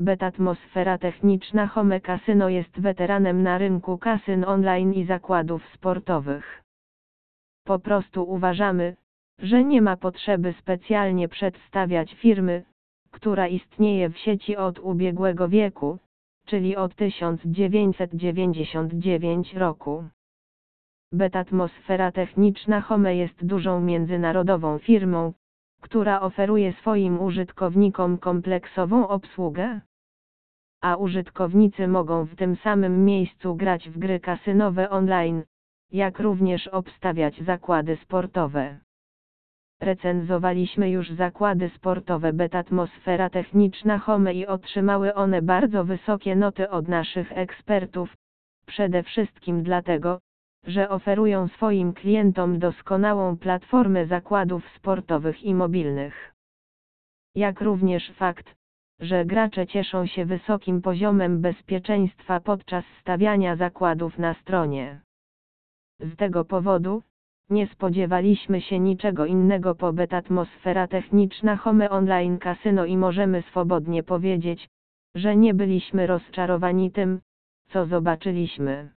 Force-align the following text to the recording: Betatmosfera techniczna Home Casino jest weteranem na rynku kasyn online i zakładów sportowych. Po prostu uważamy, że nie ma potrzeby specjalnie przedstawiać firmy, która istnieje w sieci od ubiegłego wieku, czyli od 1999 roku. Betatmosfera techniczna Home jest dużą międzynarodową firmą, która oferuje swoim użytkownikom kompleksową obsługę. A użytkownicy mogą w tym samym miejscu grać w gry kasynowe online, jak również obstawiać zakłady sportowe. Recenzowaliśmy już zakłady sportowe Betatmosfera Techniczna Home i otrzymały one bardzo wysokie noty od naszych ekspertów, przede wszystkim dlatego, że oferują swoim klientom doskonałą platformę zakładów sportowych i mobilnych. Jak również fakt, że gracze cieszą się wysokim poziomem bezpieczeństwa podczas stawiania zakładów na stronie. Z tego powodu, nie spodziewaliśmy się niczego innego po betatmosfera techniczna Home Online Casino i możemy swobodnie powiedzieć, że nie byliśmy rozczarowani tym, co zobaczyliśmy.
Betatmosfera 0.00 0.98
techniczna 0.98 1.66
Home 1.66 2.00
Casino 2.00 2.48
jest 2.48 2.80
weteranem 2.80 3.42
na 3.42 3.58
rynku 3.58 3.98
kasyn 3.98 4.44
online 4.44 4.92
i 4.92 5.04
zakładów 5.04 5.62
sportowych. 5.74 6.62
Po 7.64 7.78
prostu 7.78 8.30
uważamy, 8.30 8.96
że 9.38 9.64
nie 9.64 9.82
ma 9.82 9.96
potrzeby 9.96 10.54
specjalnie 10.60 11.28
przedstawiać 11.28 12.14
firmy, 12.14 12.64
która 13.10 13.48
istnieje 13.48 14.10
w 14.10 14.18
sieci 14.18 14.56
od 14.56 14.78
ubiegłego 14.78 15.48
wieku, 15.48 15.98
czyli 16.46 16.76
od 16.76 16.94
1999 16.94 19.54
roku. 19.54 20.04
Betatmosfera 21.12 22.12
techniczna 22.12 22.80
Home 22.80 23.16
jest 23.16 23.46
dużą 23.46 23.80
międzynarodową 23.80 24.78
firmą, 24.78 25.32
która 25.86 26.20
oferuje 26.20 26.72
swoim 26.72 27.20
użytkownikom 27.20 28.18
kompleksową 28.18 29.08
obsługę. 29.08 29.80
A 30.82 30.96
użytkownicy 30.96 31.88
mogą 31.88 32.24
w 32.24 32.36
tym 32.36 32.56
samym 32.56 33.04
miejscu 33.04 33.56
grać 33.56 33.88
w 33.88 33.98
gry 33.98 34.20
kasynowe 34.20 34.90
online, 34.90 35.42
jak 35.92 36.20
również 36.20 36.68
obstawiać 36.68 37.42
zakłady 37.42 37.96
sportowe. 37.96 38.78
Recenzowaliśmy 39.80 40.90
już 40.90 41.10
zakłady 41.10 41.70
sportowe 41.76 42.32
Betatmosfera 42.32 43.30
Techniczna 43.30 43.98
Home 43.98 44.34
i 44.34 44.46
otrzymały 44.46 45.14
one 45.14 45.42
bardzo 45.42 45.84
wysokie 45.84 46.36
noty 46.36 46.70
od 46.70 46.88
naszych 46.88 47.32
ekspertów, 47.32 48.16
przede 48.66 49.02
wszystkim 49.02 49.62
dlatego, 49.62 50.18
że 50.66 50.88
oferują 50.88 51.48
swoim 51.48 51.92
klientom 51.92 52.58
doskonałą 52.58 53.36
platformę 53.36 54.06
zakładów 54.06 54.68
sportowych 54.76 55.42
i 55.42 55.54
mobilnych. 55.54 56.34
Jak 57.34 57.60
również 57.60 58.10
fakt, 58.10 58.54
że 59.00 59.24
gracze 59.24 59.66
cieszą 59.66 60.06
się 60.06 60.24
wysokim 60.24 60.82
poziomem 60.82 61.40
bezpieczeństwa 61.40 62.40
podczas 62.40 62.84
stawiania 63.00 63.56
zakładów 63.56 64.18
na 64.18 64.34
stronie. 64.34 65.00
Z 66.00 66.16
tego 66.16 66.44
powodu, 66.44 67.02
nie 67.50 67.66
spodziewaliśmy 67.66 68.60
się 68.60 68.78
niczego 68.78 69.26
innego 69.26 69.74
po 69.74 69.92
betatmosfera 69.92 70.86
techniczna 70.86 71.56
Home 71.56 71.90
Online 71.90 72.38
Casino 72.38 72.84
i 72.84 72.96
możemy 72.96 73.42
swobodnie 73.42 74.02
powiedzieć, 74.02 74.68
że 75.14 75.36
nie 75.36 75.54
byliśmy 75.54 76.06
rozczarowani 76.06 76.90
tym, 76.90 77.20
co 77.68 77.86
zobaczyliśmy. 77.86 78.95